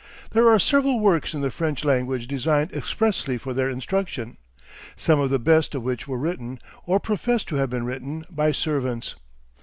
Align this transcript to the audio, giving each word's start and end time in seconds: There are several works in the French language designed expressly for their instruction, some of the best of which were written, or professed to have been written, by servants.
There 0.31 0.49
are 0.49 0.57
several 0.57 0.99
works 0.99 1.35
in 1.35 1.41
the 1.41 1.51
French 1.51 1.85
language 1.85 2.25
designed 2.27 2.73
expressly 2.73 3.37
for 3.37 3.53
their 3.53 3.69
instruction, 3.69 4.37
some 4.95 5.19
of 5.19 5.29
the 5.29 5.37
best 5.37 5.75
of 5.75 5.83
which 5.83 6.07
were 6.07 6.17
written, 6.17 6.57
or 6.87 6.99
professed 6.99 7.47
to 7.49 7.57
have 7.57 7.69
been 7.69 7.85
written, 7.85 8.25
by 8.31 8.51
servants. 8.51 9.13